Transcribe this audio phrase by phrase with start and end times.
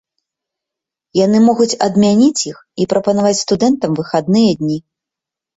[1.25, 4.77] Яны могуць адмяніць іх і прапанаваць студэнтам выхадныя дні.